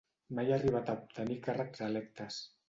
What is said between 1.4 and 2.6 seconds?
càrrecs electes.